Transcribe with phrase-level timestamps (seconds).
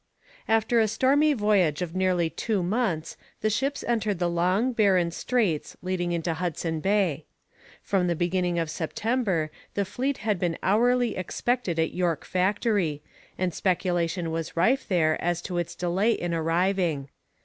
[0.47, 5.77] After a stormy voyage of nearly two months the ships entered the long, barren straits
[5.83, 7.27] leading into Hudson Bay.
[7.83, 13.03] From the beginning of September the fleet had been hourly expected at York Factory,
[13.37, 17.07] and speculation was rife there as to its delay in arriving.